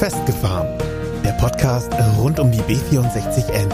[0.00, 0.78] Festgefahren.
[1.22, 3.68] Der Podcast rund um die B64N.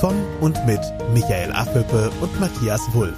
[0.00, 0.80] Von und mit
[1.14, 3.16] Michael Affelpe und Matthias Wulff.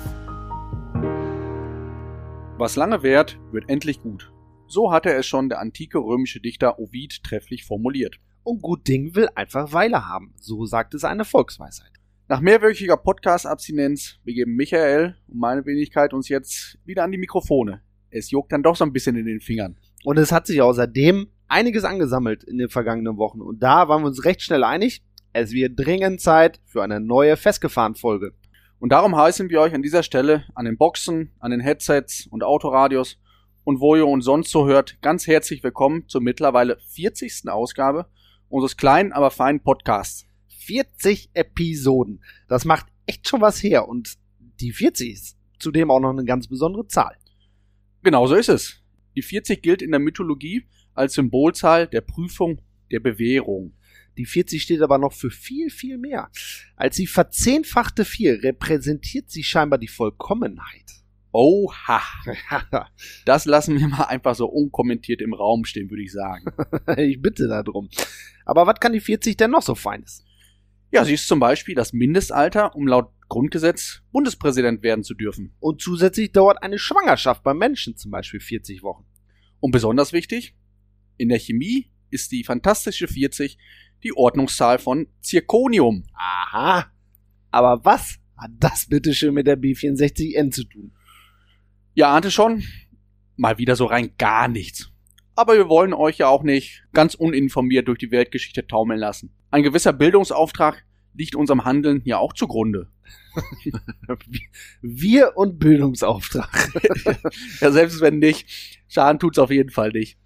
[2.57, 4.33] Was lange währt, wird endlich gut.
[4.69, 8.21] So hatte es schon der antike römische Dichter Ovid trefflich formuliert.
[8.45, 11.91] Und gut Ding will einfach Weile haben, so sagt es eine Volksweisheit.
[12.29, 17.83] Nach mehrwöchiger Podcast-Abstinenz begeben Michael und meine Wenigkeit uns jetzt wieder an die Mikrofone.
[18.11, 19.77] Es juckt dann doch so ein bisschen in den Fingern.
[20.05, 23.41] Und es hat sich außerdem einiges angesammelt in den vergangenen Wochen.
[23.41, 27.37] Und da waren wir uns recht schnell einig, es wird dringend Zeit für eine neue
[27.37, 28.35] Festgefahren-Folge.
[28.81, 32.43] Und darum heißen wir euch an dieser Stelle an den Boxen, an den Headsets und
[32.43, 33.19] Autoradios
[33.63, 37.49] und wo ihr uns sonst so hört, ganz herzlich willkommen zur mittlerweile 40.
[37.49, 38.07] Ausgabe
[38.49, 40.27] unseres kleinen, aber feinen Podcasts.
[40.67, 42.23] 40 Episoden.
[42.49, 43.89] Das macht echt schon was her.
[43.89, 44.15] Und
[44.61, 47.17] die 40 ist zudem auch noch eine ganz besondere Zahl.
[48.03, 48.83] Genau so ist es.
[49.15, 52.61] Die 40 gilt in der Mythologie als Symbolzahl der Prüfung,
[52.91, 53.75] der Bewährung.
[54.17, 56.31] Die 40 steht aber noch für viel, viel mehr.
[56.77, 60.85] Als die verzehnfachte 4 repräsentiert sie scheinbar die Vollkommenheit.
[61.33, 62.01] Oha.
[63.25, 66.53] Das lassen wir mal einfach so unkommentiert im Raum stehen, würde ich sagen.
[66.97, 67.89] ich bitte darum.
[68.45, 70.25] Aber was kann die 40 denn noch so Feines?
[70.93, 75.57] Ja, sie ist zum Beispiel das Mindestalter, um laut Grundgesetz Bundespräsident werden zu dürfen.
[75.59, 79.05] Und zusätzlich dauert eine Schwangerschaft beim Menschen zum Beispiel 40 Wochen.
[79.59, 80.55] Und besonders wichtig,
[81.17, 83.59] in der Chemie ist die fantastische 40
[84.03, 86.05] die Ordnungszahl von Zirconium.
[86.15, 86.87] Aha.
[87.51, 90.93] Aber was hat das bitteschön mit der B64N zu tun?
[91.95, 92.63] Ja, ahnte schon.
[93.37, 94.91] Mal wieder so rein gar nichts.
[95.37, 99.33] Aber wir wollen euch ja auch nicht ganz uninformiert durch die Weltgeschichte taumeln lassen.
[99.51, 100.85] Ein gewisser Bildungsauftrag
[101.15, 102.89] liegt unserem Handeln ja auch zugrunde.
[104.83, 106.73] Wir und Bildungsauftrag.
[107.61, 110.19] ja, selbst wenn nicht, Schaden tut's auf jeden Fall nicht.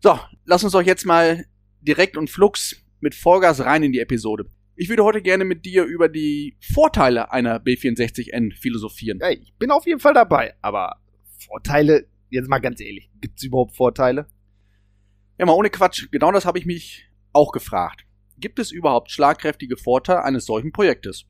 [0.00, 1.44] So, lass uns doch jetzt mal
[1.80, 4.46] direkt und flux mit Vollgas rein in die Episode.
[4.76, 9.18] Ich würde heute gerne mit dir über die Vorteile einer B64N philosophieren.
[9.20, 11.00] Ja, ich bin auf jeden Fall dabei, aber
[11.44, 14.28] Vorteile, jetzt mal ganz ehrlich, gibt's überhaupt Vorteile?
[15.36, 18.04] Ja, mal ohne Quatsch, genau das habe ich mich auch gefragt.
[18.38, 21.26] Gibt es überhaupt schlagkräftige Vorteile eines solchen Projektes?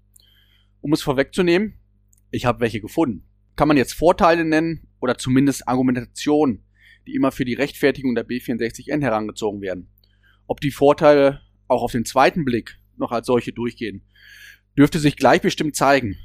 [0.82, 1.78] Um es vorwegzunehmen,
[2.30, 3.24] ich habe welche gefunden.
[3.56, 6.64] Kann man jetzt Vorteile nennen oder zumindest Argumentationen,
[7.08, 9.88] die immer für die Rechtfertigung der B64N herangezogen werden.
[10.46, 14.02] Ob die Vorteile auch auf den zweiten Blick noch als solche durchgehen,
[14.76, 16.16] dürfte sich gleich bestimmt zeigen.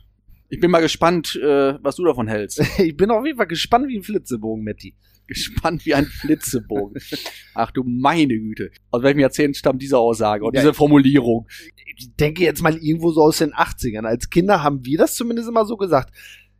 [0.49, 2.61] Ich bin mal gespannt, äh, was du davon hältst.
[2.79, 4.95] Ich bin auf jeden Fall gespannt wie ein Flitzebogen, Matti.
[5.25, 7.01] Gespannt wie ein Flitzebogen.
[7.55, 8.71] Ach du meine Güte.
[8.91, 11.47] Aus welchem Jahrzehnt stammt diese Aussage und Ja, diese Formulierung?
[11.95, 14.05] Ich denke jetzt mal irgendwo so aus den 80ern.
[14.05, 16.13] Als Kinder haben wir das zumindest immer so gesagt.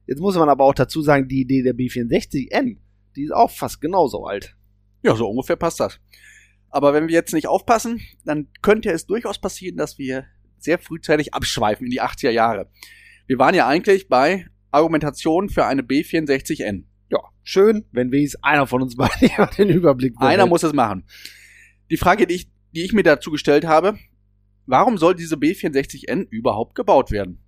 [0.07, 2.77] Jetzt muss man aber auch dazu sagen, die Idee der B64N,
[3.15, 4.55] die ist auch fast genauso alt.
[5.01, 5.99] Ja, so ungefähr passt das.
[6.69, 10.25] Aber wenn wir jetzt nicht aufpassen, dann könnte es durchaus passieren, dass wir
[10.57, 12.69] sehr frühzeitig abschweifen in die 80er Jahre.
[13.27, 16.85] Wir waren ja eigentlich bei Argumentation für eine B64N.
[17.11, 20.33] Ja, schön, wenn wenigstens einer von uns beiden den Überblick behält.
[20.33, 21.05] Einer muss es machen.
[21.91, 23.99] Die Frage, die ich, die ich mir dazu gestellt habe,
[24.65, 27.42] warum soll diese B64N überhaupt gebaut werden?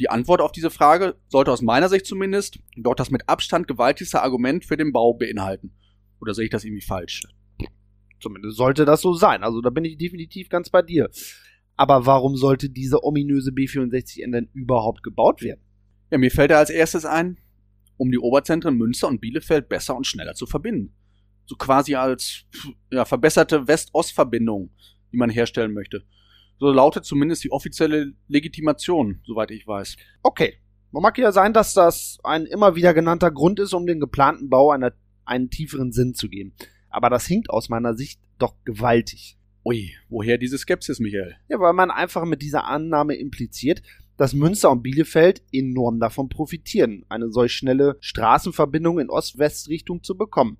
[0.00, 4.22] Die Antwort auf diese Frage sollte aus meiner Sicht zumindest dort das mit Abstand gewaltigste
[4.22, 5.72] Argument für den Bau beinhalten.
[6.20, 7.22] Oder sehe ich das irgendwie falsch?
[8.20, 9.44] Zumindest sollte das so sein.
[9.44, 11.10] Also da bin ich definitiv ganz bei dir.
[11.76, 15.60] Aber warum sollte diese ominöse B64N denn überhaupt gebaut werden?
[16.10, 17.38] Ja, mir fällt da als erstes ein,
[17.96, 20.94] um die Oberzentren Münster und Bielefeld besser und schneller zu verbinden.
[21.46, 22.44] So quasi als
[22.90, 24.70] ja, verbesserte West-Ost-Verbindung,
[25.12, 26.04] die man herstellen möchte.
[26.58, 29.96] So lautet zumindest die offizielle Legitimation, soweit ich weiß.
[30.22, 30.54] Okay.
[30.92, 34.48] Man mag ja sein, dass das ein immer wieder genannter Grund ist, um den geplanten
[34.48, 34.92] Bau einer,
[35.24, 36.54] einen tieferen Sinn zu geben.
[36.88, 39.36] Aber das hinkt aus meiner Sicht doch gewaltig.
[39.64, 41.34] Ui, woher diese Skepsis, Michael?
[41.48, 43.82] Ja, weil man einfach mit dieser Annahme impliziert,
[44.16, 50.58] dass Münster und Bielefeld enorm davon profitieren, eine solch schnelle Straßenverbindung in Ost-West-Richtung zu bekommen.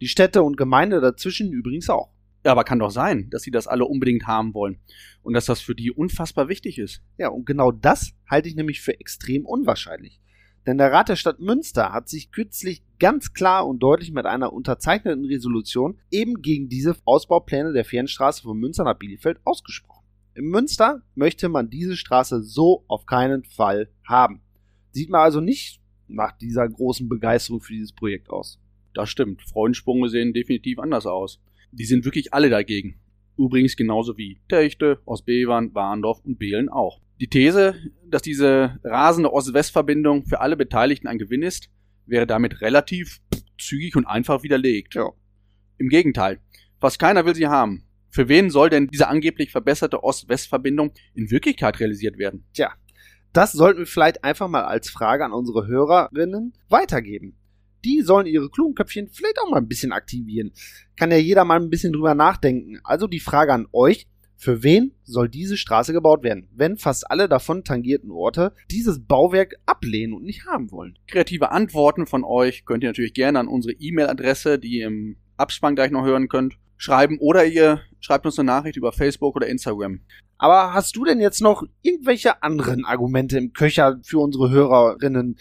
[0.00, 2.13] Die Städte und Gemeinde dazwischen übrigens auch.
[2.44, 4.78] Ja, aber kann doch sein, dass sie das alle unbedingt haben wollen.
[5.22, 7.02] Und dass das für die unfassbar wichtig ist.
[7.16, 10.20] Ja, und genau das halte ich nämlich für extrem unwahrscheinlich.
[10.66, 14.52] Denn der Rat der Stadt Münster hat sich kürzlich ganz klar und deutlich mit einer
[14.52, 20.04] unterzeichneten Resolution eben gegen diese Ausbaupläne der Fernstraße von Münster nach Bielefeld ausgesprochen.
[20.34, 24.40] In Münster möchte man diese Straße so auf keinen Fall haben.
[24.90, 28.58] Sieht man also nicht nach dieser großen Begeisterung für dieses Projekt aus.
[28.94, 29.42] Das stimmt.
[29.42, 31.40] Freudensprünge sehen definitiv anders aus.
[31.76, 33.00] Die sind wirklich alle dagegen.
[33.36, 37.00] Übrigens genauso wie Techte, Ostbevern, Warndorf und Behlen auch.
[37.20, 37.74] Die These,
[38.06, 41.68] dass diese rasende Ost-West-Verbindung für alle Beteiligten ein Gewinn ist,
[42.06, 43.20] wäre damit relativ
[43.58, 44.94] zügig und einfach widerlegt.
[44.94, 45.10] Ja.
[45.78, 46.38] Im Gegenteil,
[46.80, 47.84] fast keiner will sie haben.
[48.10, 52.46] Für wen soll denn diese angeblich verbesserte Ost-West-Verbindung in Wirklichkeit realisiert werden?
[52.52, 52.72] Tja,
[53.32, 57.36] das sollten wir vielleicht einfach mal als Frage an unsere Hörerinnen weitergeben.
[57.84, 60.52] Die sollen ihre klugen Köpfchen vielleicht auch mal ein bisschen aktivieren.
[60.96, 62.80] Kann ja jeder mal ein bisschen drüber nachdenken.
[62.84, 67.28] Also die Frage an euch, für wen soll diese Straße gebaut werden, wenn fast alle
[67.28, 70.98] davon tangierten Orte dieses Bauwerk ablehnen und nicht haben wollen?
[71.06, 75.74] Kreative Antworten von euch könnt ihr natürlich gerne an unsere E-Mail-Adresse, die ihr im Abspann
[75.74, 80.00] gleich noch hören könnt, schreiben oder ihr schreibt uns eine Nachricht über Facebook oder Instagram.
[80.36, 85.38] Aber hast du denn jetzt noch irgendwelche anderen Argumente im Köcher für unsere Hörerinnen?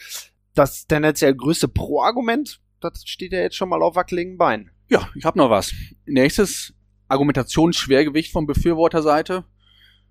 [0.53, 4.71] Das tendenziell größte Pro-Argument, das steht ja jetzt schon mal auf wackeligen Beinen.
[4.89, 5.73] Ja, ich habe noch was.
[6.05, 6.73] Nächstes
[7.07, 9.45] Argumentationsschwergewicht von Befürworterseite,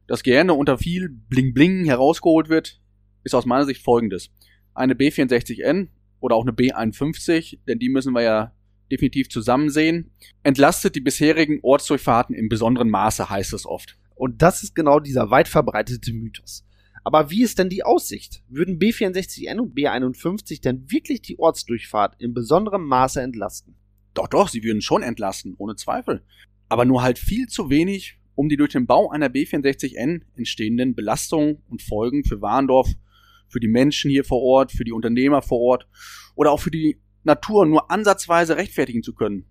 [0.07, 2.81] das gerne unter viel Bling-Bling herausgeholt wird,
[3.25, 4.31] ist aus meiner Sicht folgendes.
[4.75, 5.89] Eine B64N
[6.21, 8.53] oder auch eine B51, denn die müssen wir ja
[8.91, 10.11] definitiv zusammen sehen,
[10.43, 13.97] entlastet die bisherigen Ortsdurchfahrten im besonderen Maße, heißt es oft.
[14.15, 16.65] Und das ist genau dieser weit verbreitete Mythos.
[17.05, 18.43] Aber wie ist denn die Aussicht?
[18.49, 23.75] Würden B64N und B51 denn wirklich die Ortsdurchfahrt in besonderem Maße entlasten?
[24.15, 26.25] Doch, doch, sie würden schon entlasten, ohne Zweifel.
[26.69, 31.59] Aber nur halt viel zu wenig, um die durch den Bau einer B64N entstehenden Belastungen
[31.69, 32.89] und Folgen für Warndorf,
[33.49, 35.89] für die Menschen hier vor Ort, für die Unternehmer vor Ort
[36.35, 39.47] oder auch für die Natur nur ansatzweise rechtfertigen zu können.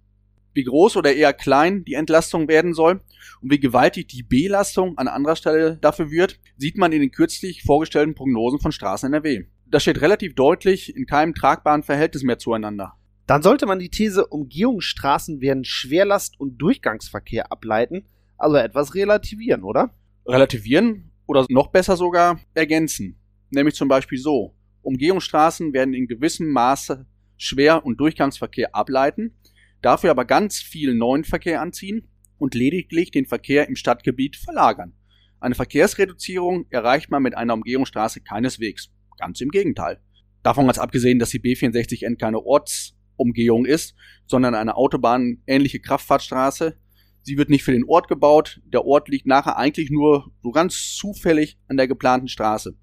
[0.53, 3.01] Wie groß oder eher klein die Entlastung werden soll
[3.42, 7.63] und wie gewaltig die Belastung an anderer Stelle dafür wird, sieht man in den kürzlich
[7.63, 9.45] vorgestellten Prognosen von Straßen NRW.
[9.65, 12.94] Das steht relativ deutlich in keinem tragbaren Verhältnis mehr zueinander.
[13.27, 18.06] Dann sollte man die These, Umgehungsstraßen werden Schwerlast- und Durchgangsverkehr ableiten,
[18.38, 19.95] also etwas relativieren, oder?
[20.25, 23.15] Relativieren oder noch besser sogar ergänzen.
[23.50, 24.54] Nämlich zum Beispiel so.
[24.81, 27.06] Umgehungsstraßen werden in gewissem Maße
[27.38, 29.33] Schwer- und Durchgangsverkehr ableiten,
[29.81, 32.07] dafür aber ganz viel neuen Verkehr anziehen
[32.38, 34.94] und lediglich den Verkehr im Stadtgebiet verlagern.
[35.39, 38.92] Eine Verkehrsreduzierung erreicht man mit einer Umgehungsstraße keineswegs.
[39.18, 40.00] Ganz im Gegenteil.
[40.44, 43.95] Davon ganz abgesehen, dass die B64N keine Ortsumgehung ist,
[44.25, 46.78] sondern eine autobahnähnliche Kraftfahrtstraße.
[47.24, 48.62] Sie wird nicht für den Ort gebaut.
[48.66, 52.75] Der Ort liegt nachher eigentlich nur so ganz zufällig an der geplanten Straße.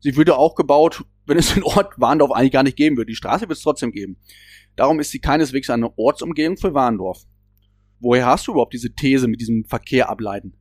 [0.00, 3.10] Sie würde auch gebaut, wenn es den Ort Warndorf eigentlich gar nicht geben würde.
[3.10, 4.16] Die Straße wird es trotzdem geben.
[4.76, 7.24] Darum ist sie keineswegs eine Ortsumgehung für Warndorf.
[8.00, 10.54] Woher hast du überhaupt diese These mit diesem Verkehr ableiten?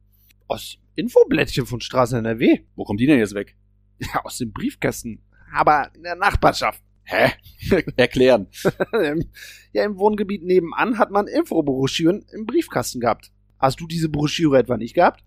[0.47, 2.59] Aus Infoblättchen von Straße NRW.
[2.75, 3.55] Wo kommt die denn jetzt weg?
[3.99, 5.23] Ja, aus dem Briefkästen.
[5.53, 6.83] Aber in der Nachbarschaft.
[7.03, 7.31] Hä?
[7.95, 8.47] Erklären.
[9.73, 13.31] ja, im Wohngebiet nebenan hat man Infobroschüren im Briefkasten gehabt.
[13.57, 15.23] Hast du diese Broschüre etwa nicht gehabt?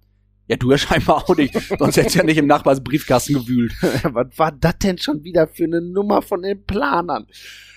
[0.51, 1.55] Ja, du ja scheinbar auch nicht.
[1.79, 3.73] Sonst hättest du ja nicht im Nachbarsbriefkasten gewühlt.
[4.03, 7.29] Was war das denn schon wieder für eine Nummer von den Planern?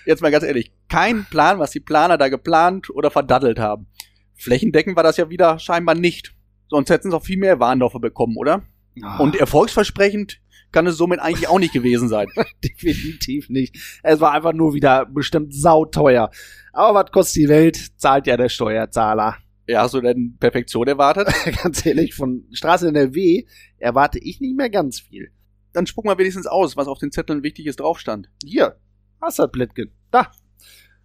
[0.06, 3.86] Jetzt mal ganz ehrlich, kein Plan, was die Planer da geplant oder verdaddelt haben.
[4.34, 6.34] Flächendeckend war das ja wieder scheinbar nicht.
[6.68, 8.64] Sonst hätten sie auch viel mehr Warndorfer bekommen, oder?
[9.00, 9.22] Oh.
[9.22, 10.40] Und erfolgsversprechend
[10.72, 12.26] kann es somit eigentlich auch nicht gewesen sein.
[12.64, 14.00] Definitiv nicht.
[14.02, 16.28] Es war einfach nur wieder bestimmt sauteuer.
[16.72, 19.36] Aber was kostet die Welt, zahlt ja der Steuerzahler.
[19.66, 21.28] Ja, hast du denn Perfektion erwartet?
[21.62, 23.44] ganz ehrlich, von Straße NRW
[23.78, 25.30] erwarte ich nicht mehr ganz viel.
[25.72, 28.30] Dann spuck mal wenigstens aus, was auf den Zetteln Wichtiges drauf stand.
[28.44, 28.76] Hier,
[29.20, 29.90] hast du das Blättchen.
[30.10, 30.30] Da.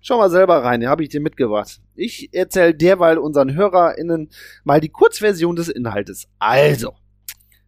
[0.02, 1.82] Schau mal selber rein, hier habe ich dir mitgebracht.
[1.96, 4.30] Ich erzähle derweil unseren HörerInnen
[4.64, 6.30] mal die Kurzversion des Inhaltes.
[6.40, 6.94] Also,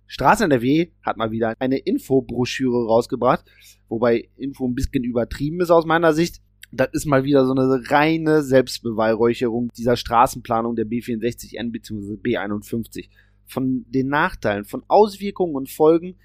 [0.07, 3.45] Straße NRW hat mal wieder eine Infobroschüre rausgebracht,
[3.87, 6.41] wobei Info ein bisschen übertrieben ist aus meiner Sicht.
[6.73, 12.13] Das ist mal wieder so eine reine Selbstbeweihräucherung dieser Straßenplanung der B64N bzw.
[12.13, 13.09] B51.
[13.45, 16.15] Von den Nachteilen, von Auswirkungen und Folgen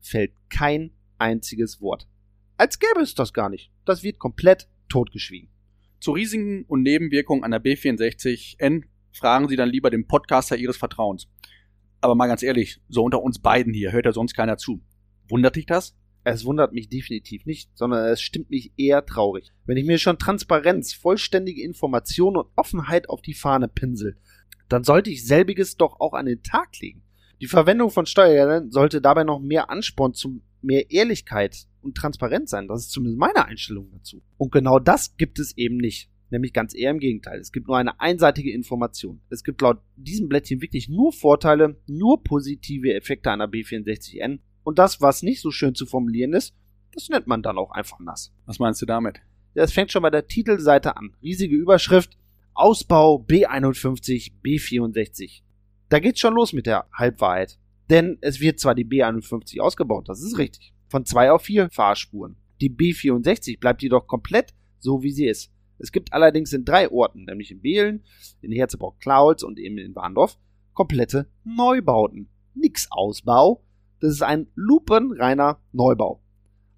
[0.00, 2.08] fällt kein einziges Wort.
[2.56, 3.70] Als gäbe es das gar nicht.
[3.84, 5.48] Das wird komplett totgeschwiegen.
[6.00, 8.82] Zu Risiken und Nebenwirkungen einer B64N
[9.12, 11.28] fragen Sie dann lieber den Podcaster Ihres Vertrauens.
[12.00, 14.82] Aber mal ganz ehrlich, so unter uns beiden hier hört ja sonst keiner zu.
[15.28, 15.96] Wundert dich das?
[16.24, 19.50] Es wundert mich definitiv nicht, sondern es stimmt mich eher traurig.
[19.66, 24.16] Wenn ich mir schon Transparenz, vollständige Information und Offenheit auf die Fahne pinsel,
[24.68, 27.02] dann sollte ich selbiges doch auch an den Tag legen.
[27.40, 32.68] Die Verwendung von Steuergeldern sollte dabei noch mehr Ansporn zu mehr Ehrlichkeit und Transparenz sein.
[32.68, 34.22] Das ist zumindest meine Einstellung dazu.
[34.38, 36.08] Und genau das gibt es eben nicht.
[36.30, 37.40] Nämlich ganz eher im Gegenteil.
[37.40, 39.20] Es gibt nur eine einseitige Information.
[39.28, 44.38] Es gibt laut diesem Blättchen wirklich nur Vorteile, nur positive Effekte einer B64N.
[44.64, 46.54] Und das, was nicht so schön zu formulieren ist,
[46.92, 48.32] das nennt man dann auch einfach nass.
[48.46, 49.20] Was meinst du damit?
[49.54, 51.14] Ja, es fängt schon bei der Titelseite an.
[51.22, 52.16] Riesige Überschrift.
[52.54, 55.42] Ausbau B51, B64.
[55.88, 57.58] Da geht's schon los mit der Halbwahrheit.
[57.90, 60.72] Denn es wird zwar die B51 ausgebaut, das ist richtig.
[60.88, 62.36] Von zwei auf vier Fahrspuren.
[62.60, 65.50] Die B64 bleibt jedoch komplett so, wie sie ist.
[65.78, 68.04] Es gibt allerdings in drei Orten, nämlich in Behlen,
[68.40, 70.38] in Herzebrock-Klautz und eben in Warndorf,
[70.74, 72.28] komplette Neubauten.
[72.54, 73.64] Nix Ausbau,
[74.02, 76.20] das ist ein lupenreiner Neubau.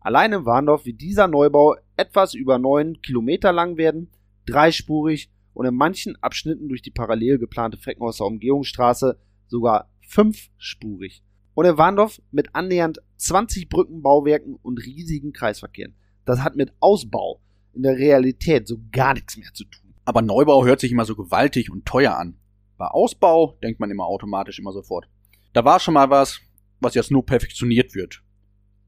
[0.01, 4.11] Allein in Warndorf wird dieser Neubau etwas über neun Kilometer lang werden,
[4.45, 11.25] dreispurig und in manchen Abschnitten durch die parallel geplante Freckenhauser Umgehungsstraße sogar fünfspurig.
[11.55, 15.97] Und in Warndorf mit annähernd 20 Brückenbauwerken und riesigen Kreisverkehren.
[16.27, 17.41] Das hat mit Ausbau
[17.73, 19.95] in der Realität so gar nichts mehr zu tun.
[20.05, 22.37] Aber Neubau hört sich immer so gewaltig und teuer an.
[22.77, 25.09] Bei Ausbau denkt man immer automatisch immer sofort.
[25.55, 26.43] Da war schon mal was,
[26.85, 28.23] was jetzt nur perfektioniert wird.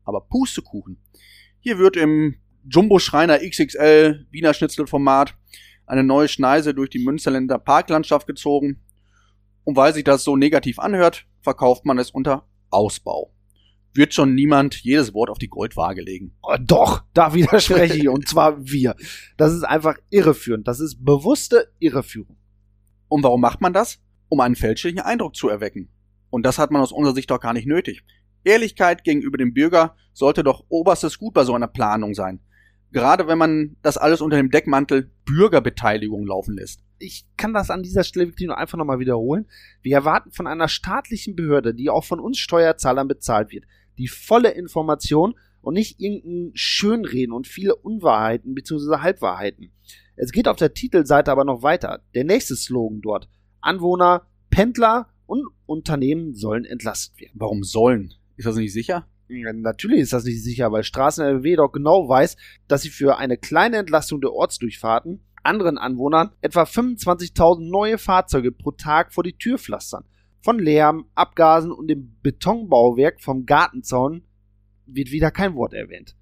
[0.04, 0.98] Aber Pustekuchen.
[1.58, 2.36] Hier wird im
[2.68, 5.34] Jumbo-Schreiner XXL Wiener Schnitzelformat
[5.86, 8.82] eine neue Schneise durch die Münsterländer Parklandschaft gezogen.
[9.64, 13.32] Und weil sich das so negativ anhört, verkauft man es unter Ausbau.
[13.94, 16.36] Wird schon niemand jedes Wort auf die Goldwaage legen.
[16.42, 18.94] Oh, doch, da widerspreche ich, und zwar wir.
[19.36, 20.68] Das ist einfach irreführend.
[20.68, 22.36] Das ist bewusste Irreführung.
[23.08, 24.02] Und warum macht man das?
[24.28, 25.88] Um einen fälschlichen Eindruck zu erwecken.
[26.30, 28.04] Und das hat man aus unserer Sicht doch gar nicht nötig.
[28.44, 32.40] Ehrlichkeit gegenüber dem Bürger sollte doch oberstes Gut bei so einer Planung sein.
[32.92, 36.80] Gerade wenn man das alles unter dem Deckmantel Bürgerbeteiligung laufen lässt.
[36.98, 39.46] Ich kann das an dieser Stelle wirklich nur einfach nochmal wiederholen.
[39.82, 43.64] Wir erwarten von einer staatlichen Behörde, die auch von uns Steuerzahlern bezahlt wird,
[43.98, 48.98] die volle Information und nicht irgendein Schönreden und viele Unwahrheiten bzw.
[48.98, 49.72] Halbwahrheiten.
[50.14, 52.02] Es geht auf der Titelseite aber noch weiter.
[52.14, 53.28] Der nächste Slogan dort.
[53.60, 57.32] Anwohner, Pendler und Unternehmen sollen entlastet werden.
[57.34, 58.14] Warum sollen?
[58.36, 59.06] Ist das nicht sicher?
[59.28, 62.36] Ja, natürlich ist das nicht sicher, weil Straßen NRW doch genau weiß,
[62.68, 68.72] dass sie für eine kleine Entlastung der Ortsdurchfahrten anderen Anwohnern etwa 25.000 neue Fahrzeuge pro
[68.72, 70.04] Tag vor die Tür pflastern.
[70.42, 74.22] Von Lärm, Abgasen und dem Betonbauwerk vom Gartenzaun
[74.86, 76.16] wird wieder kein Wort erwähnt.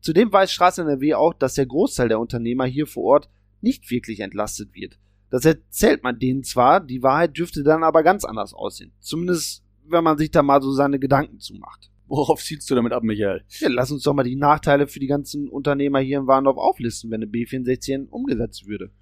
[0.00, 4.20] Zudem weiß Straßen NRW auch, dass der Großteil der Unternehmer hier vor Ort nicht wirklich
[4.20, 4.98] entlastet wird.
[5.34, 8.92] Das erzählt man denen zwar, die Wahrheit dürfte dann aber ganz anders aussehen.
[9.00, 11.90] Zumindest, wenn man sich da mal so seine Gedanken zumacht.
[12.06, 13.42] Worauf zielst du damit ab, Michael?
[13.48, 17.10] Ja, lass uns doch mal die Nachteile für die ganzen Unternehmer hier in Warndorf auflisten,
[17.10, 18.92] wenn eine B64 umgesetzt würde.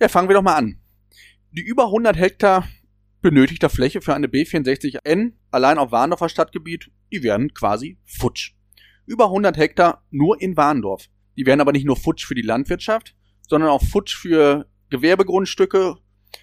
[0.00, 0.80] Ja, fangen wir doch mal an.
[1.52, 2.66] Die über 100 Hektar
[3.22, 8.56] benötigter Fläche für eine B64N allein auf Warndorfer Stadtgebiet, die werden quasi futsch.
[9.06, 11.06] Über 100 Hektar nur in Warndorf.
[11.36, 13.14] Die werden aber nicht nur futsch für die Landwirtschaft,
[13.46, 15.96] sondern auch futsch für Gewerbegrundstücke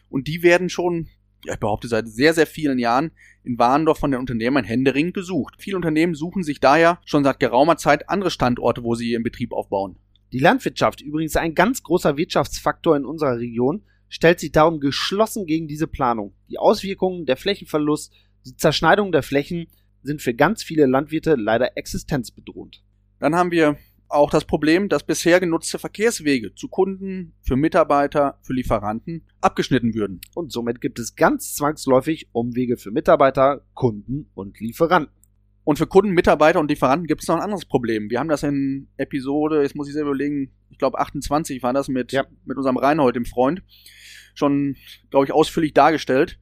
[0.09, 1.07] und die werden schon,
[1.43, 3.11] ja, ich behaupte seit sehr, sehr vielen Jahren
[3.43, 5.55] in Warndorf von den Unternehmern händeringend gesucht.
[5.59, 9.51] Viele Unternehmen suchen sich daher schon seit geraumer Zeit andere Standorte, wo sie ihren Betrieb
[9.51, 9.97] aufbauen.
[10.31, 15.67] Die Landwirtschaft, übrigens ein ganz großer Wirtschaftsfaktor in unserer Region, stellt sich darum geschlossen gegen
[15.67, 16.33] diese Planung.
[16.49, 18.13] Die Auswirkungen, der Flächenverlust,
[18.45, 19.67] die Zerschneidung der Flächen
[20.03, 22.83] sind für ganz viele Landwirte leider existenzbedrohend.
[23.19, 28.53] Dann haben wir auch das Problem, dass bisher genutzte Verkehrswege zu Kunden, für Mitarbeiter, für
[28.53, 30.21] Lieferanten abgeschnitten würden.
[30.33, 35.13] Und somit gibt es ganz zwangsläufig Umwege für Mitarbeiter, Kunden und Lieferanten.
[35.63, 38.12] Und für Kunden, Mitarbeiter und Lieferanten gibt es noch ein anderes Problem.
[38.12, 41.88] Wir haben das in Episode, jetzt muss ich selber überlegen, ich glaube 28 war das
[41.88, 42.25] mit, ja.
[42.45, 43.63] mit unserem Reinhold, dem Freund,
[44.35, 44.75] schon,
[45.09, 46.39] glaube ich, ausführlich dargestellt,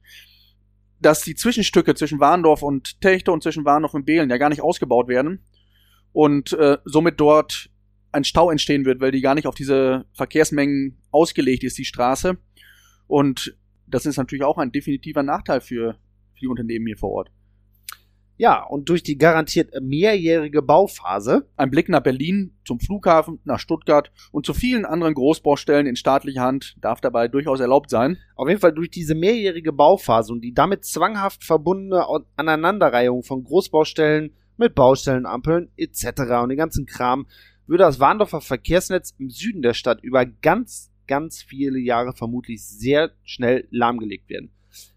[1.00, 4.62] dass die Zwischenstücke zwischen Warndorf und Techte und zwischen Warndorf und Behlen ja gar nicht
[4.62, 5.40] ausgebaut werden
[6.14, 7.68] und äh, somit dort
[8.12, 12.38] ein Stau entstehen wird, weil die gar nicht auf diese Verkehrsmengen ausgelegt ist, die Straße.
[13.08, 15.98] Und das ist natürlich auch ein definitiver Nachteil für,
[16.32, 17.30] für die Unternehmen hier vor Ort.
[18.36, 21.48] Ja, und durch die garantiert mehrjährige Bauphase.
[21.56, 26.42] Ein Blick nach Berlin, zum Flughafen, nach Stuttgart und zu vielen anderen Großbaustellen in staatlicher
[26.42, 28.18] Hand darf dabei durchaus erlaubt sein.
[28.36, 32.06] Auf jeden Fall durch diese mehrjährige Bauphase und die damit zwanghaft verbundene
[32.36, 36.06] Aneinanderreihung von Großbaustellen mit Baustellenampeln etc.
[36.42, 37.26] und den ganzen Kram
[37.66, 43.12] würde das Warndorfer Verkehrsnetz im Süden der Stadt über ganz, ganz viele Jahre vermutlich sehr
[43.24, 44.50] schnell lahmgelegt werden.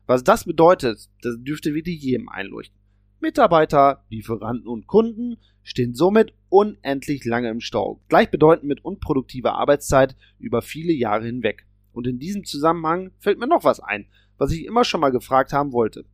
[0.05, 2.77] Was das bedeutet, das dürfte wirklich jedem einleuchten.
[3.19, 10.61] Mitarbeiter, Lieferanten und Kunden stehen somit unendlich lange im Stau, gleichbedeutend mit unproduktiver Arbeitszeit über
[10.61, 11.65] viele Jahre hinweg.
[11.93, 14.05] Und in diesem Zusammenhang fällt mir noch was ein,
[14.37, 16.05] was ich immer schon mal gefragt haben wollte.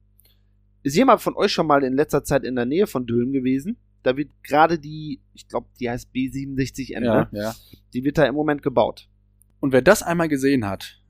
[0.84, 3.78] Ist jemand von euch schon mal in letzter Zeit in der Nähe von Dülmen gewesen?
[4.04, 7.56] Da wird gerade die, ich glaube, die heißt B67N, ja, ja.
[7.94, 9.10] die wird da im Moment gebaut.
[9.62, 11.02] Und wer das einmal gesehen hat,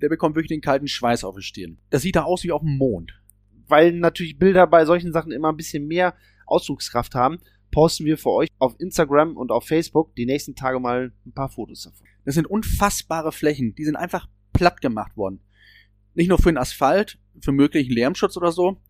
[0.00, 1.78] der bekommt wirklich den kalten Schweiß auf die Stirn.
[1.90, 3.20] Das sieht da aus wie auf dem Mond.
[3.66, 6.14] Weil natürlich Bilder bei solchen Sachen immer ein bisschen mehr
[6.46, 7.38] Ausdruckskraft haben,
[7.72, 11.48] posten wir für euch auf Instagram und auf Facebook die nächsten Tage mal ein paar
[11.48, 12.06] Fotos davon.
[12.24, 15.40] Das sind unfassbare Flächen, die sind einfach platt gemacht worden.
[16.14, 18.80] Nicht nur für den Asphalt, für möglichen Lärmschutz oder so,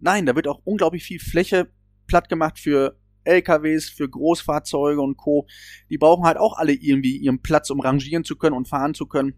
[0.00, 1.70] Nein, da wird auch unglaublich viel Fläche
[2.06, 5.46] platt gemacht für LKWs, für Großfahrzeuge und Co.
[5.90, 9.06] Die brauchen halt auch alle irgendwie ihren Platz, um rangieren zu können und fahren zu
[9.06, 9.34] können.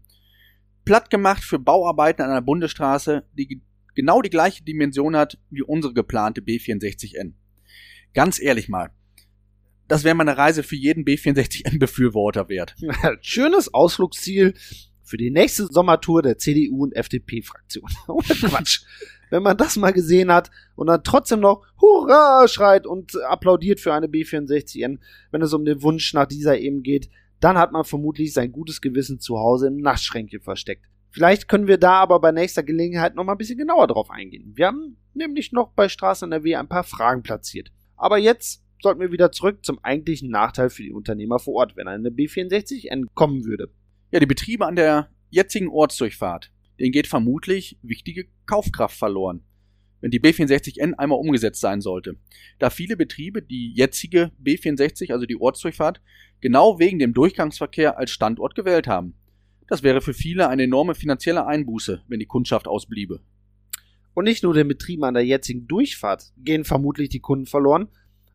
[0.85, 3.61] Platt gemacht für Bauarbeiten an einer Bundesstraße, die
[3.95, 7.33] genau die gleiche Dimension hat wie unsere geplante B64N.
[8.13, 8.91] Ganz ehrlich mal,
[9.87, 12.75] das wäre mal eine Reise für jeden B64N-Befürworter wert.
[13.21, 14.53] Schönes Ausflugsziel
[15.03, 17.89] für die nächste Sommertour der CDU und FDP-Fraktion.
[18.07, 18.83] Ohne Quatsch.
[19.29, 23.93] Wenn man das mal gesehen hat und dann trotzdem noch Hurra schreit und applaudiert für
[23.93, 24.99] eine B64N,
[25.31, 27.09] wenn es um den Wunsch nach dieser eben geht,
[27.39, 30.85] dann hat man vermutlich sein gutes Gewissen zu Hause im Nachtschränkchen versteckt.
[31.11, 34.51] Vielleicht können wir da aber bei nächster Gelegenheit noch mal ein bisschen genauer drauf eingehen.
[34.55, 37.71] Wir haben nämlich noch bei Straßen NRW ein paar Fragen platziert.
[37.95, 41.87] Aber jetzt sollten wir wieder zurück zum eigentlichen Nachteil für die Unternehmer vor Ort, wenn
[41.87, 43.71] eine B64 entkommen würde.
[44.11, 49.43] Ja, die Betriebe an der jetzigen Ortsdurchfahrt, denen geht vermutlich wichtige Kaufkraft verloren,
[50.01, 52.15] wenn die B64N einmal umgesetzt sein sollte.
[52.57, 56.01] Da viele Betriebe die jetzige B64, also die Ortsdurchfahrt,
[56.41, 59.13] genau wegen dem Durchgangsverkehr als Standort gewählt haben.
[59.67, 63.21] Das wäre für viele eine enorme finanzielle Einbuße, wenn die Kundschaft ausbliebe.
[64.15, 67.89] Und nicht nur den Betrieben an der jetzigen Durchfahrt gehen vermutlich die Kunden verloren,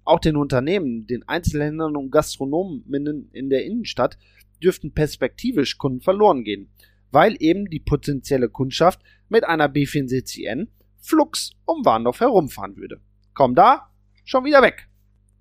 [0.05, 2.85] auch den Unternehmen, den Einzelhändlern und Gastronomen
[3.33, 4.19] in der Innenstadt
[4.63, 6.69] dürften perspektivisch Kunden verloren gehen,
[7.15, 10.67] weil eben die potenzielle Kundschaft mit einer B64N
[10.99, 13.01] flugs um Warndorf herumfahren würde.
[13.35, 13.91] Komm da,
[14.25, 14.89] schon wieder weg.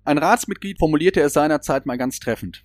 [0.04, 2.64] Ein Ratsmitglied formulierte es seinerzeit mal ganz treffend.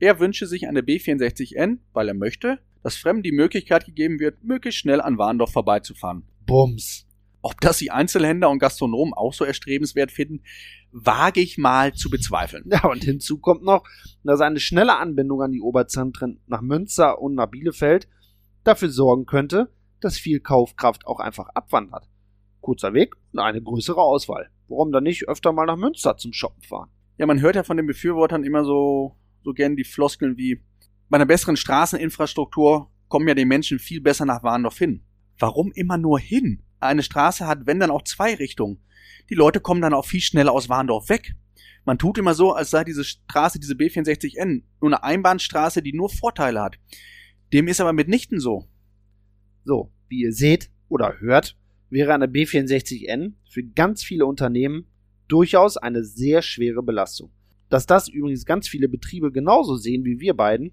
[0.00, 4.80] Er wünsche sich eine B64N, weil er möchte, dass Fremden die Möglichkeit gegeben wird, möglichst
[4.80, 6.24] schnell an Warndorf vorbeizufahren.
[6.44, 7.06] Bums.
[7.40, 10.42] Ob das die Einzelhändler und Gastronomen auch so erstrebenswert finden,
[10.90, 12.64] wage ich mal zu bezweifeln.
[12.70, 13.84] Ja, und hinzu kommt noch,
[14.24, 18.08] dass eine schnelle Anbindung an die Oberzentren nach Münster und nach Bielefeld
[18.64, 22.08] dafür sorgen könnte, dass viel Kaufkraft auch einfach abwandert.
[22.60, 24.50] Kurzer Weg und eine größere Auswahl.
[24.68, 26.90] Warum dann nicht öfter mal nach Münster zum Shoppen fahren?
[27.18, 30.62] Ja, man hört ja von den Befürwortern immer so, so gern die Floskeln wie,
[31.08, 35.04] bei einer besseren Straßeninfrastruktur kommen ja die Menschen viel besser nach Warndorf hin.
[35.38, 36.62] Warum immer nur hin?
[36.80, 38.82] Eine Straße hat, wenn dann auch zwei Richtungen.
[39.28, 41.34] Die Leute kommen dann auch viel schneller aus Warndorf weg.
[41.84, 46.08] Man tut immer so, als sei diese Straße, diese B64N, nur eine Einbahnstraße, die nur
[46.08, 46.78] Vorteile hat.
[47.52, 48.66] Dem ist aber mitnichten so.
[49.64, 51.56] So, wie ihr seht oder hört,
[51.90, 54.86] wäre eine B64N für ganz viele Unternehmen
[55.28, 57.30] durchaus eine sehr schwere Belastung.
[57.68, 60.72] Dass das übrigens ganz viele Betriebe genauso sehen wie wir beiden,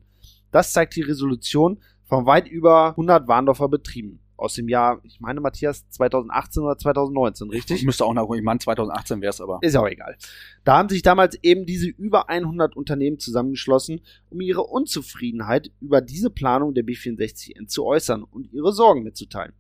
[0.52, 5.42] das zeigt die Resolution von weit über 100 Warndorfer Betrieben aus dem Jahr, ich meine,
[5.42, 7.78] Matthias, 2018 oder 2019, richtig?
[7.78, 9.60] Ich müsste auch noch, ich meine, 2018 wäre es aber.
[9.62, 10.18] Ist ja auch egal.
[10.64, 16.30] Da haben sich damals eben diese über 100 Unternehmen zusammengeschlossen, um ihre Unzufriedenheit über diese
[16.30, 19.54] Planung der B64N zu äußern und ihre Sorgen mitzuteilen.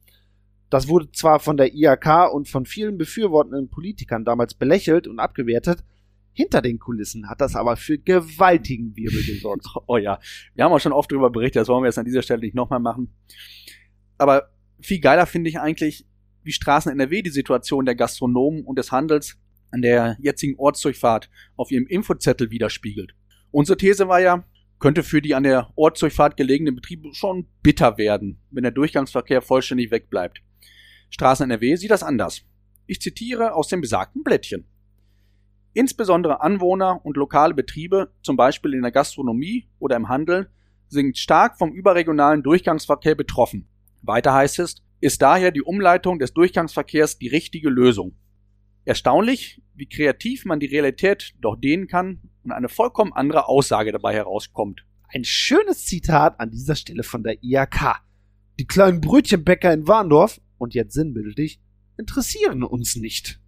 [0.69, 5.83] Das wurde zwar von der IAK und von vielen befürwortenden Politikern damals belächelt und abgewertet,
[6.39, 9.65] hinter den Kulissen hat das aber für gewaltigen Wirbel gesorgt.
[9.87, 10.19] Oh ja,
[10.55, 12.55] wir haben auch schon oft darüber berichtet, das wollen wir jetzt an dieser Stelle nicht
[12.55, 13.13] nochmal machen.
[14.17, 14.49] Aber
[14.81, 16.05] viel geiler finde ich eigentlich,
[16.43, 19.37] wie Straßen NRW die Situation der Gastronomen und des Handels
[19.71, 23.13] an der jetzigen Ortsdurchfahrt auf ihrem Infozettel widerspiegelt.
[23.51, 24.43] Unsere These war ja,
[24.79, 29.91] könnte für die an der Ortsdurchfahrt gelegenen Betriebe schon bitter werden, wenn der Durchgangsverkehr vollständig
[29.91, 30.41] wegbleibt.
[31.09, 32.43] Straßen NRW sieht das anders.
[32.85, 34.65] Ich zitiere aus dem besagten Blättchen.
[35.73, 40.49] Insbesondere Anwohner und lokale Betriebe, zum Beispiel in der Gastronomie oder im Handel,
[40.87, 43.67] sind stark vom überregionalen Durchgangsverkehr betroffen.
[44.01, 48.15] Weiter heißt es, ist daher die Umleitung des Durchgangsverkehrs die richtige Lösung.
[48.85, 54.13] Erstaunlich, wie kreativ man die Realität doch dehnen kann und eine vollkommen andere Aussage dabei
[54.13, 54.85] herauskommt.
[55.07, 58.01] Ein schönes Zitat an dieser Stelle von der IAK.
[58.59, 61.61] Die kleinen Brötchenbäcker in Warndorf, und jetzt sinnbildlich,
[61.97, 63.39] interessieren uns nicht.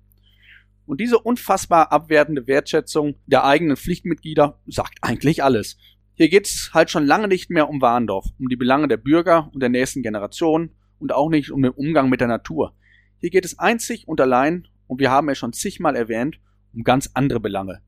[0.85, 5.77] Und diese unfassbar abwertende Wertschätzung der eigenen Pflichtmitglieder sagt eigentlich alles.
[6.13, 9.61] Hier geht's halt schon lange nicht mehr um Warndorf, um die Belange der Bürger und
[9.61, 12.75] der nächsten Generation und auch nicht um den Umgang mit der Natur.
[13.17, 16.39] Hier geht es einzig und allein, und wir haben es schon zigmal erwähnt,
[16.73, 17.81] um ganz andere Belange.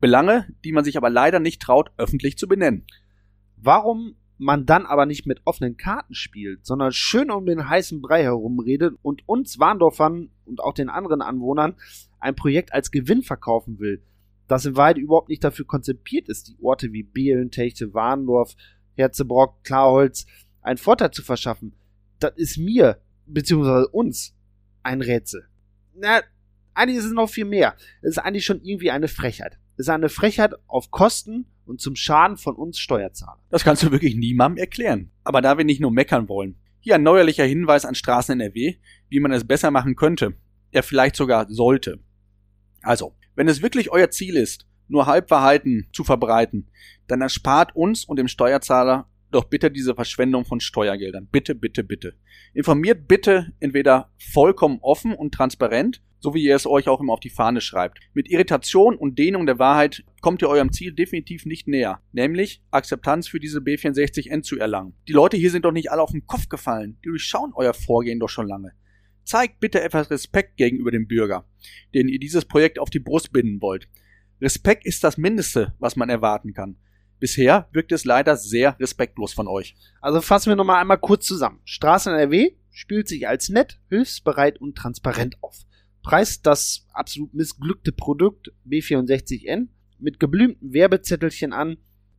[0.00, 2.84] Belange, die man sich aber leider nicht traut, öffentlich zu benennen.
[3.56, 8.22] Warum man dann aber nicht mit offenen Karten spielt, sondern schön um den heißen Brei
[8.22, 11.76] herumredet und uns Warndorfern und auch den anderen Anwohnern
[12.20, 14.02] ein Projekt als Gewinn verkaufen will,
[14.48, 18.54] das in Wahrheit überhaupt nicht dafür konzipiert ist, die Orte wie Behlen, Techte, Warndorf,
[18.94, 20.26] Herzebrock, Klarholz
[20.62, 21.74] einen Vorteil zu verschaffen.
[22.18, 24.34] Das ist mir, beziehungsweise uns,
[24.82, 25.48] ein Rätsel.
[25.94, 26.20] Na,
[26.74, 27.74] eigentlich ist es noch viel mehr.
[28.02, 29.58] Es ist eigentlich schon irgendwie eine Frechheit.
[29.76, 33.38] Es ist eine Frechheit auf Kosten und zum Schaden von uns Steuerzahlern.
[33.50, 35.10] Das kannst du wirklich niemandem erklären.
[35.24, 38.76] Aber da wir nicht nur meckern wollen, hier ein neuerlicher Hinweis an Straßen NRW,
[39.08, 40.34] wie man es besser machen könnte,
[40.72, 41.98] der vielleicht sogar sollte.
[42.82, 46.70] Also, Wenn es wirklich euer Ziel ist, nur Halbwahrheiten zu verbreiten,
[47.06, 51.28] dann erspart uns und dem Steuerzahler doch bitte diese Verschwendung von Steuergeldern.
[51.30, 52.14] Bitte, bitte, bitte.
[52.54, 57.20] Informiert bitte entweder vollkommen offen und transparent, so wie ihr es euch auch immer auf
[57.20, 57.98] die Fahne schreibt.
[58.14, 63.28] Mit Irritation und Dehnung der Wahrheit kommt ihr eurem Ziel definitiv nicht näher, nämlich Akzeptanz
[63.28, 64.94] für diese B64N zu erlangen.
[65.08, 68.18] Die Leute hier sind doch nicht alle auf den Kopf gefallen, die durchschauen euer Vorgehen
[68.18, 68.72] doch schon lange.
[69.26, 71.44] Zeigt bitte etwas Respekt gegenüber dem Bürger,
[71.94, 73.88] den ihr dieses Projekt auf die Brust binden wollt.
[74.40, 76.76] Respekt ist das Mindeste, was man erwarten kann.
[77.18, 79.74] Bisher wirkt es leider sehr respektlos von euch.
[80.00, 81.60] Also fassen wir nochmal einmal kurz zusammen.
[81.64, 85.66] Straßen NRW spielt sich als nett, hilfsbereit und transparent auf.
[86.02, 91.78] Preist das absolut missglückte Produkt B64N mit geblümten Werbezettelchen an,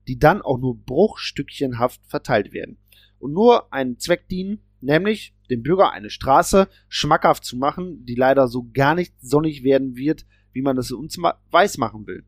[0.10, 2.80] die dann auch nur bruchstückchenhaft verteilt werden
[3.20, 8.48] und nur einen Zweck dienen, nämlich dem Bürger eine Straße schmackhaft zu machen, die leider
[8.48, 11.18] so gar nicht sonnig werden wird, wie man es uns
[11.52, 12.24] weiß machen will.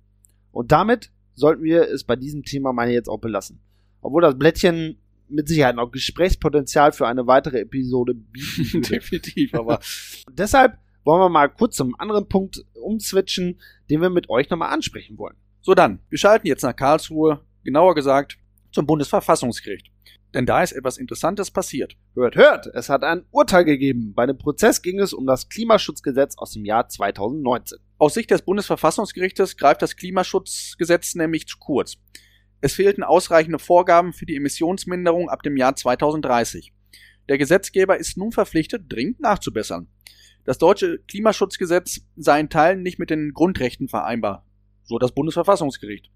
[0.51, 3.59] Und damit sollten wir es bei diesem Thema meine jetzt auch belassen.
[4.01, 8.81] Obwohl das Blättchen mit Sicherheit noch Gesprächspotenzial für eine weitere Episode bieten.
[8.89, 9.79] Definitiv, aber.
[10.31, 13.59] Deshalb wollen wir mal kurz zum anderen Punkt umswitchen,
[13.89, 15.35] den wir mit euch nochmal ansprechen wollen.
[15.61, 18.37] So dann, wir schalten jetzt nach Karlsruhe, genauer gesagt
[18.71, 19.91] zum Bundesverfassungsgericht.
[20.33, 21.95] Denn da ist etwas Interessantes passiert.
[22.13, 24.13] Hört, hört, es hat ein Urteil gegeben.
[24.13, 27.79] Bei dem Prozess ging es um das Klimaschutzgesetz aus dem Jahr 2019.
[27.97, 31.97] Aus Sicht des Bundesverfassungsgerichtes greift das Klimaschutzgesetz nämlich zu kurz.
[32.61, 36.73] Es fehlten ausreichende Vorgaben für die Emissionsminderung ab dem Jahr 2030.
[37.27, 39.87] Der Gesetzgeber ist nun verpflichtet, dringend nachzubessern.
[40.45, 44.45] Das deutsche Klimaschutzgesetz sei in Teilen nicht mit den Grundrechten vereinbar,
[44.83, 46.11] so das Bundesverfassungsgericht.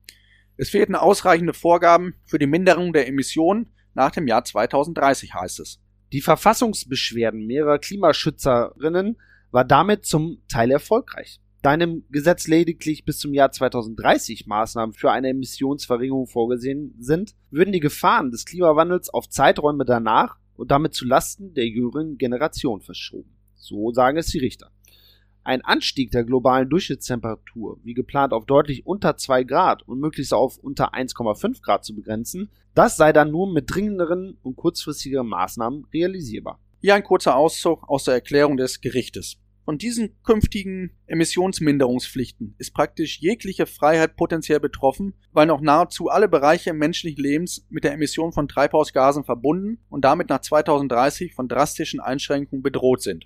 [0.58, 5.80] Es fehlten ausreichende Vorgaben für die Minderung der Emissionen nach dem Jahr 2030 heißt es.
[6.12, 9.18] Die Verfassungsbeschwerden mehrerer Klimaschützerinnen
[9.52, 11.40] war damit zum Teil erfolgreich.
[11.64, 17.36] Da in dem Gesetz lediglich bis zum Jahr 2030 Maßnahmen für eine Emissionsverringerung vorgesehen sind,
[17.52, 22.82] würden die Gefahren des Klimawandels auf Zeiträume danach und damit zu Lasten der jüngeren Generation
[22.82, 23.34] verschoben.
[23.56, 24.73] So sagen es die Richter.
[25.46, 30.58] Ein Anstieg der globalen Durchschnittstemperatur, wie geplant auf deutlich unter 2 Grad und möglichst auf
[30.58, 36.60] unter 1,5 Grad zu begrenzen, das sei dann nur mit dringenderen und kurzfristigeren Maßnahmen realisierbar.
[36.80, 39.38] Hier ein kurzer Auszug aus der Erklärung des Gerichtes.
[39.66, 46.74] Von diesen künftigen Emissionsminderungspflichten ist praktisch jegliche Freiheit potenziell betroffen, weil noch nahezu alle Bereiche
[46.74, 52.62] menschlichen Lebens mit der Emission von Treibhausgasen verbunden und damit nach 2030 von drastischen Einschränkungen
[52.62, 53.26] bedroht sind.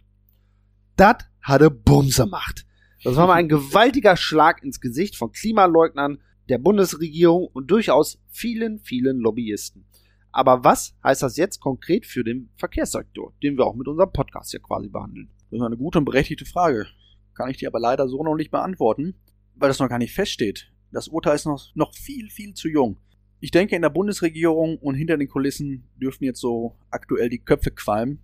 [0.97, 2.65] Das hatte Bumse macht.
[3.03, 8.79] Das war mal ein gewaltiger Schlag ins Gesicht von Klimaleugnern, der Bundesregierung und durchaus vielen,
[8.79, 9.85] vielen Lobbyisten.
[10.31, 14.53] Aber was heißt das jetzt konkret für den Verkehrssektor, den wir auch mit unserem Podcast
[14.53, 15.29] ja quasi behandeln?
[15.51, 16.87] Das ist eine gute und berechtigte Frage.
[17.35, 19.13] Kann ich dir aber leider so noch nicht beantworten,
[19.53, 20.71] weil das noch gar nicht feststeht.
[20.91, 22.97] Das Urteil ist noch, noch viel, viel zu jung.
[23.39, 27.69] Ich denke, in der Bundesregierung und hinter den Kulissen dürfen jetzt so aktuell die Köpfe
[27.69, 28.23] qualmen,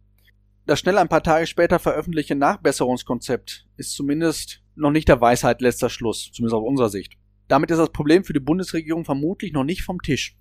[0.66, 5.90] das schnell ein paar Tage später veröffentlichte Nachbesserungskonzept ist zumindest noch nicht der Weisheit letzter
[5.90, 7.14] Schluss, zumindest aus unserer Sicht.
[7.48, 10.38] Damit ist das Problem für die Bundesregierung vermutlich noch nicht vom Tisch.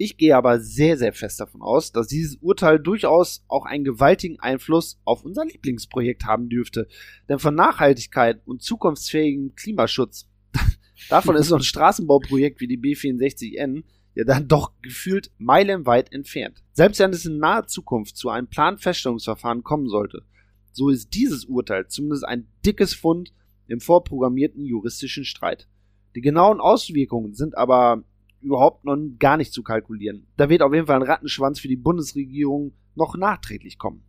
[0.00, 4.38] Ich gehe aber sehr, sehr fest davon aus, dass dieses Urteil durchaus auch einen gewaltigen
[4.38, 6.86] Einfluss auf unser Lieblingsprojekt haben dürfte.
[7.28, 10.28] Denn von Nachhaltigkeit und zukunftsfähigem Klimaschutz,
[11.10, 13.82] davon ist so ein Straßenbauprojekt wie die B64N
[14.18, 16.64] ja dann doch gefühlt meilenweit entfernt.
[16.72, 20.24] Selbst wenn es in naher Zukunft zu einem Planfeststellungsverfahren kommen sollte,
[20.72, 23.32] so ist dieses Urteil zumindest ein dickes Fund
[23.68, 25.68] im vorprogrammierten juristischen Streit.
[26.16, 28.02] Die genauen Auswirkungen sind aber
[28.40, 30.26] überhaupt noch gar nicht zu kalkulieren.
[30.36, 34.02] Da wird auf jeden Fall ein Rattenschwanz für die Bundesregierung noch nachträglich kommen.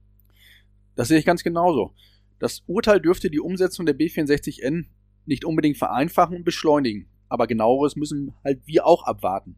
[0.95, 1.93] Das sehe ich ganz genauso.
[2.39, 4.85] Das Urteil dürfte die Umsetzung der B64N
[5.27, 9.55] nicht unbedingt vereinfachen und beschleunigen, aber genaueres müssen halt wir auch abwarten.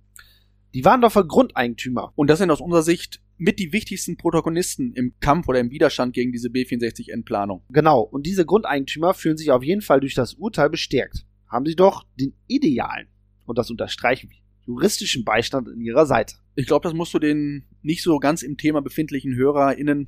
[0.73, 2.13] Die Warndorfer Grundeigentümer.
[2.15, 6.13] Und das sind aus unserer Sicht mit die wichtigsten Protagonisten im Kampf oder im Widerstand
[6.13, 7.63] gegen diese B64N-Planung.
[7.69, 11.25] Genau, und diese Grundeigentümer fühlen sich auf jeden Fall durch das Urteil bestärkt.
[11.47, 13.07] Haben sie doch den idealen,
[13.45, 16.36] und das unterstreichen wir, juristischen Beistand in ihrer Seite.
[16.55, 20.07] Ich glaube, das musst du den nicht so ganz im Thema befindlichen HörerInnen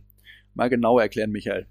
[0.53, 1.67] mal genauer erklären, Michael.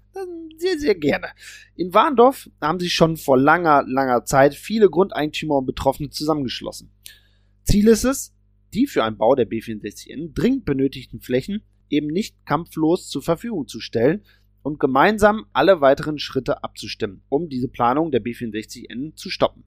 [0.57, 1.27] Sehr, sehr gerne.
[1.75, 6.91] In Warndorf haben sich schon vor langer, langer Zeit viele Grundeigentümer und Betroffene zusammengeschlossen.
[7.63, 8.33] Ziel ist es,
[8.73, 13.79] die für einen Bau der B64N dringend benötigten Flächen eben nicht kampflos zur Verfügung zu
[13.79, 14.23] stellen
[14.63, 19.63] und gemeinsam alle weiteren Schritte abzustimmen, um diese Planung der B64N zu stoppen.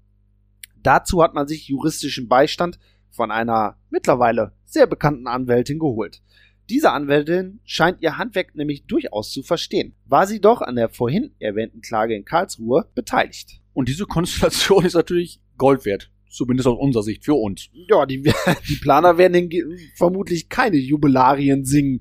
[0.83, 2.79] Dazu hat man sich juristischen Beistand
[3.11, 6.23] von einer mittlerweile sehr bekannten Anwältin geholt.
[6.69, 11.35] Diese Anwältin scheint ihr Handwerk nämlich durchaus zu verstehen, war sie doch an der vorhin
[11.39, 13.61] erwähnten Klage in Karlsruhe beteiligt.
[13.73, 16.11] Und diese Konstellation ist natürlich Gold wert.
[16.29, 17.69] Zumindest aus unserer Sicht, für uns.
[17.73, 18.23] Ja, die,
[18.69, 19.49] die Planer werden
[19.95, 22.01] vermutlich keine Jubilarien singen,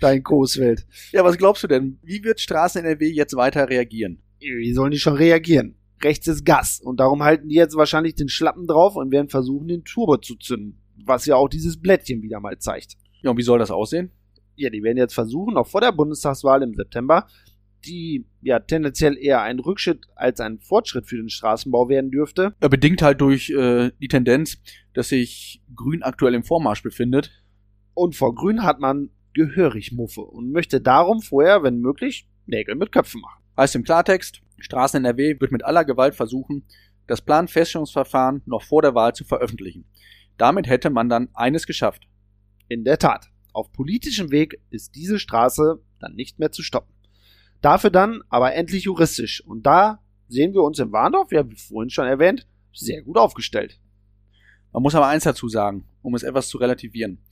[0.00, 0.86] da in Coesfeld.
[1.12, 1.98] Ja, was glaubst du denn?
[2.02, 4.22] Wie wird Straßen NRW jetzt weiter reagieren?
[4.40, 5.76] Wie sollen die schon reagieren?
[6.02, 9.68] Rechts ist Gas und darum halten die jetzt wahrscheinlich den Schlappen drauf und werden versuchen,
[9.68, 10.80] den Turbo zu zünden.
[11.04, 12.96] Was ja auch dieses Blättchen wieder mal zeigt.
[13.22, 14.10] Ja, und wie soll das aussehen?
[14.56, 17.26] Ja, die werden jetzt versuchen, noch vor der Bundestagswahl im September,
[17.86, 22.54] die ja tendenziell eher ein Rückschritt als ein Fortschritt für den Straßenbau werden dürfte.
[22.60, 24.58] Bedingt halt durch äh, die Tendenz,
[24.92, 27.30] dass sich Grün aktuell im Vormarsch befindet.
[27.94, 32.92] Und vor Grün hat man gehörig Muffe und möchte darum vorher, wenn möglich, Nägel mit
[32.92, 33.42] Köpfen machen.
[33.56, 36.64] Heißt im Klartext, Straßen NRW wird mit aller Gewalt versuchen,
[37.06, 39.84] das Planfeststellungsverfahren noch vor der Wahl zu veröffentlichen.
[40.36, 42.08] Damit hätte man dann eines geschafft.
[42.68, 46.92] In der Tat, auf politischem Weg ist diese Straße dann nicht mehr zu stoppen.
[47.64, 49.42] Dafür dann aber endlich juristisch.
[49.46, 53.80] Und da sehen wir uns im Warndorf, ja, wie vorhin schon erwähnt, sehr gut aufgestellt.
[54.70, 57.24] Man muss aber eins dazu sagen, um es etwas zu relativieren.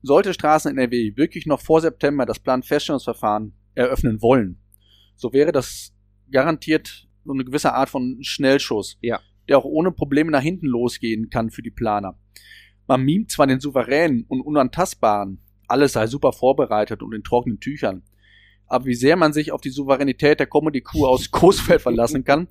[0.00, 4.58] Sollte Straßen NRW wirklich noch vor September das Planfeststellungsverfahren eröffnen wollen,
[5.16, 5.92] so wäre das
[6.30, 9.20] garantiert so eine gewisse Art von Schnellschuss, ja.
[9.50, 12.18] der auch ohne Probleme nach hinten losgehen kann für die Planer.
[12.86, 18.02] Man mimt zwar den Souveränen und Unantastbaren, alles sei super vorbereitet und in trockenen Tüchern,
[18.74, 22.48] aber wie sehr man sich auf die Souveränität der Comedy Crew aus Coesfeld verlassen kann,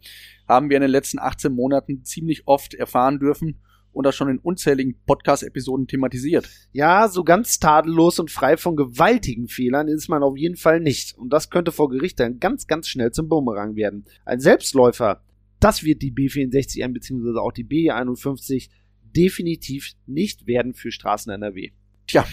[0.47, 3.59] haben wir in den letzten 18 Monaten ziemlich oft erfahren dürfen
[3.91, 6.49] und das schon in unzähligen Podcast-Episoden thematisiert.
[6.71, 11.17] Ja, so ganz tadellos und frei von gewaltigen Fehlern ist man auf jeden Fall nicht.
[11.17, 14.05] Und das könnte vor Gericht dann ganz, ganz schnell zum Bumerang werden.
[14.23, 15.21] Ein Selbstläufer,
[15.59, 17.38] das wird die B64M bzw.
[17.38, 18.69] auch die B51
[19.13, 21.71] definitiv nicht werden für Straßen NRW.
[22.07, 22.25] Tja,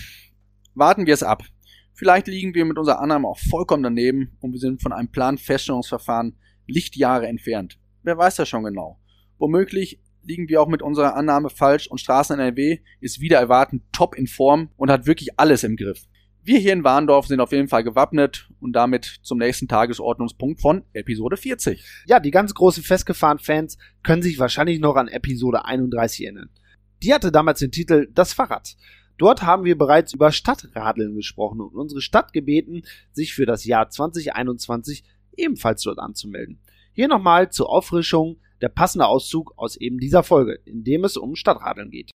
[0.74, 1.42] warten wir es ab.
[2.00, 6.34] Vielleicht liegen wir mit unserer Annahme auch vollkommen daneben und wir sind von einem Planfeststellungsverfahren
[6.66, 7.78] Lichtjahre entfernt.
[8.02, 8.98] Wer weiß das schon genau?
[9.36, 14.14] Womöglich liegen wir auch mit unserer Annahme falsch und Straßen NRW ist wieder erwartend top
[14.14, 16.06] in Form und hat wirklich alles im Griff.
[16.42, 20.84] Wir hier in Warndorf sind auf jeden Fall gewappnet und damit zum nächsten Tagesordnungspunkt von
[20.94, 21.84] Episode 40.
[22.06, 26.48] Ja, die ganz großen Festgefahren-Fans können sich wahrscheinlich noch an Episode 31 erinnern.
[27.02, 28.74] Die hatte damals den Titel Das Fahrrad.
[29.20, 33.90] Dort haben wir bereits über Stadtradeln gesprochen und unsere Stadt gebeten, sich für das Jahr
[33.90, 35.04] 2021
[35.36, 36.58] ebenfalls dort anzumelden.
[36.94, 41.34] Hier nochmal zur Auffrischung der passende Auszug aus eben dieser Folge, in dem es um
[41.34, 42.10] Stadtradeln geht.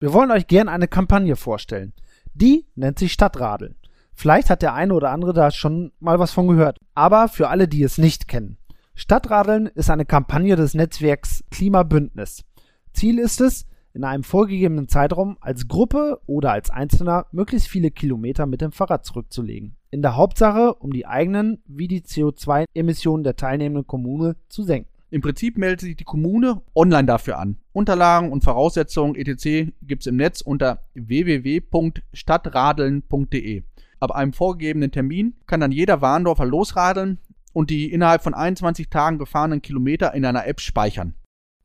[0.00, 1.92] Wir wollen euch gern eine Kampagne vorstellen.
[2.32, 3.76] Die nennt sich Stadtradeln.
[4.14, 6.78] Vielleicht hat der eine oder andere da schon mal was von gehört.
[6.94, 8.56] Aber für alle, die es nicht kennen.
[8.94, 12.46] Stadtradeln ist eine Kampagne des Netzwerks Klimabündnis.
[12.94, 13.66] Ziel ist es,
[13.98, 19.04] in einem vorgegebenen Zeitraum als Gruppe oder als Einzelner möglichst viele Kilometer mit dem Fahrrad
[19.04, 19.74] zurückzulegen.
[19.90, 24.88] In der Hauptsache, um die eigenen wie die CO2-Emissionen der teilnehmenden Kommune zu senken.
[25.10, 27.56] Im Prinzip meldet sich die Kommune online dafür an.
[27.72, 29.72] Unterlagen und Voraussetzungen etc.
[29.82, 33.64] gibt es im Netz unter www.stadtradeln.de.
[33.98, 37.18] Ab einem vorgegebenen Termin kann dann jeder Warndorfer losradeln
[37.52, 41.16] und die innerhalb von 21 Tagen gefahrenen Kilometer in einer App speichern.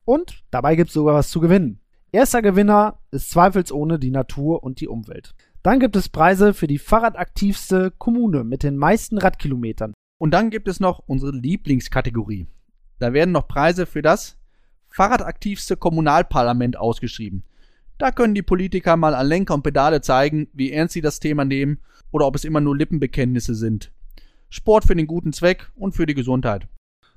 [0.04, 1.80] Und dabei gibt es sogar was zu gewinnen.
[2.16, 5.34] Erster Gewinner ist zweifelsohne die Natur und die Umwelt.
[5.64, 9.96] Dann gibt es Preise für die fahrradaktivste Kommune mit den meisten Radkilometern.
[10.20, 12.46] Und dann gibt es noch unsere Lieblingskategorie.
[13.00, 14.38] Da werden noch Preise für das
[14.90, 17.46] fahrradaktivste Kommunalparlament ausgeschrieben.
[17.98, 21.46] Da können die Politiker mal an Lenker und Pedale zeigen, wie ernst sie das Thema
[21.46, 21.80] nehmen
[22.12, 23.92] oder ob es immer nur Lippenbekenntnisse sind.
[24.52, 26.68] Sport für den guten Zweck und für die Gesundheit.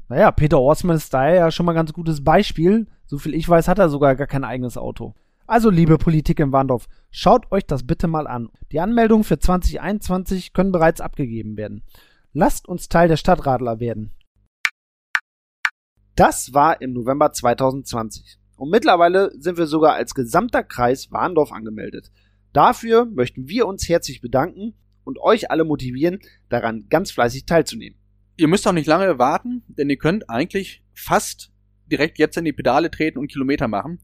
[0.08, 2.86] Naja, Peter Ortsmann ist daher ja schon mal ein ganz gutes Beispiel.
[3.06, 5.14] Soviel ich weiß, hat er sogar gar kein eigenes Auto.
[5.48, 8.50] Also, liebe Politik im Warndorf, schaut euch das bitte mal an.
[8.72, 11.82] Die Anmeldungen für 2021 können bereits abgegeben werden.
[12.32, 14.12] Lasst uns Teil der Stadtradler werden.
[16.16, 18.38] Das war im November 2020.
[18.56, 22.10] Und mittlerweile sind wir sogar als gesamter Kreis Warndorf angemeldet.
[22.52, 27.98] Dafür möchten wir uns herzlich bedanken und euch alle motivieren, daran ganz fleißig teilzunehmen.
[28.36, 31.52] Ihr müsst auch nicht lange warten, denn ihr könnt eigentlich fast
[31.90, 34.00] direkt jetzt in die Pedale treten und Kilometer machen.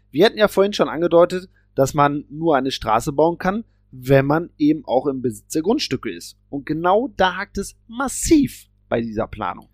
[0.10, 4.50] Wir hatten ja vorhin schon angedeutet, dass man nur eine Straße bauen kann, wenn man
[4.58, 6.38] eben auch im Besitz der Grundstücke ist.
[6.50, 9.70] Und genau da hakt es massiv bei dieser Planung.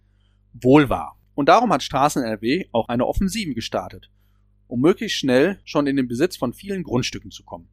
[0.54, 1.17] Wohl wahr.
[1.34, 4.10] Und darum hat Straßen NRW auch eine Offensive gestartet,
[4.67, 7.69] um möglichst schnell schon in den Besitz von vielen Grundstücken zu kommen.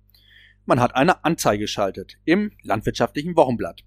[0.67, 3.83] Man hat eine Anzeige geschaltet im landwirtschaftlichen Wochenblatt.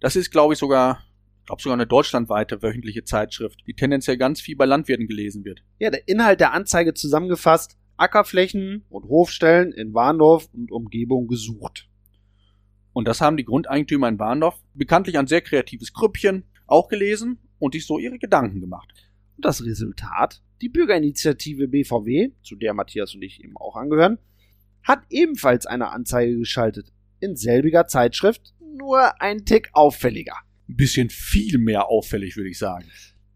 [0.00, 1.04] Das ist, glaube ich, sogar,
[1.46, 5.62] glaube sogar eine deutschlandweite wöchentliche Zeitschrift, die tendenziell ganz viel bei Landwirten gelesen wird.
[5.78, 11.88] Ja, der Inhalt der Anzeige zusammengefasst, Ackerflächen und Hofstellen in Warndorf und Umgebung gesucht.
[12.92, 17.74] Und das haben die Grundeigentümer in Warndorf bekanntlich ein sehr kreatives Grüppchen auch gelesen und
[17.74, 19.09] sich so ihre Gedanken gemacht.
[19.40, 20.42] Und das Resultat?
[20.60, 24.18] Die Bürgerinitiative BVW, zu der Matthias und ich eben auch angehören,
[24.82, 26.92] hat ebenfalls eine Anzeige geschaltet.
[27.20, 30.34] In selbiger Zeitschrift, nur ein Tick auffälliger.
[30.68, 32.84] Ein bisschen viel mehr auffällig, würde ich sagen.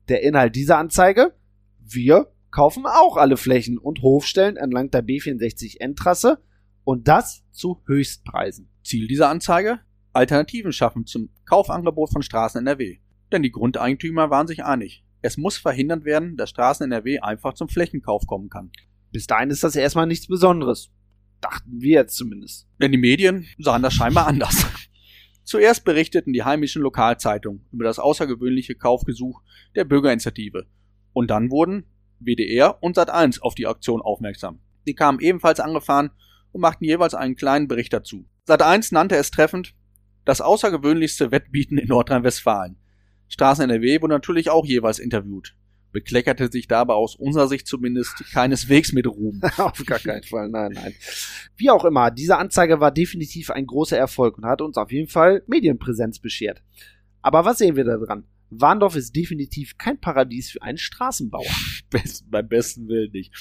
[0.08, 1.32] Der Inhalt dieser Anzeige?
[1.80, 6.36] Wir kaufen auch alle Flächen und Hofstellen entlang der B64N-Trasse
[6.84, 8.68] und das zu Höchstpreisen.
[8.82, 9.80] Ziel dieser Anzeige?
[10.12, 12.98] Alternativen schaffen zum Kaufangebot von Straßen NRW.
[13.32, 15.03] Denn die Grundeigentümer waren sich einig.
[15.24, 18.70] Es muss verhindert werden, dass Straßen NRW einfach zum Flächenkauf kommen kann.
[19.10, 20.90] Bis dahin ist das erstmal nichts Besonderes.
[21.40, 22.68] Dachten wir jetzt zumindest.
[22.78, 24.66] Denn die Medien sahen das scheinbar anders.
[25.42, 29.40] Zuerst berichteten die heimischen Lokalzeitungen über das außergewöhnliche Kaufgesuch
[29.74, 30.66] der Bürgerinitiative.
[31.14, 31.87] Und dann wurden
[32.20, 34.60] WDR und Sat1 auf die Aktion aufmerksam.
[34.87, 36.10] Die kamen ebenfalls angefahren
[36.52, 38.26] und machten jeweils einen kleinen Bericht dazu.
[38.46, 39.74] Sat1 nannte es treffend
[40.26, 42.76] das außergewöhnlichste Wettbieten in Nordrhein-Westfalen.
[43.28, 45.54] Straßen NRW wurde natürlich auch jeweils interviewt.
[45.92, 49.40] Bekleckerte sich dabei aus unserer Sicht zumindest keineswegs mit Ruhm.
[49.58, 50.94] auf gar keinen Fall, nein, nein.
[51.56, 55.08] Wie auch immer, diese Anzeige war definitiv ein großer Erfolg und hat uns auf jeden
[55.08, 56.62] Fall Medienpräsenz beschert.
[57.22, 58.24] Aber was sehen wir da dran?
[58.50, 61.44] Warndorf ist definitiv kein Paradies für einen Straßenbauer.
[61.90, 63.33] Best, beim besten Willen nicht.